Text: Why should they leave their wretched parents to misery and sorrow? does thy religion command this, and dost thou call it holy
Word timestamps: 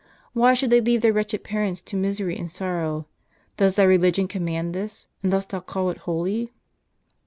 Why 0.33 0.55
should 0.55 0.71
they 0.71 0.81
leave 0.81 1.03
their 1.03 1.13
wretched 1.13 1.43
parents 1.43 1.79
to 1.83 1.95
misery 1.95 2.35
and 2.35 2.49
sorrow? 2.49 3.05
does 3.57 3.75
thy 3.75 3.83
religion 3.83 4.27
command 4.27 4.73
this, 4.73 5.05
and 5.21 5.31
dost 5.31 5.49
thou 5.49 5.59
call 5.59 5.91
it 5.91 5.99
holy 6.09 6.51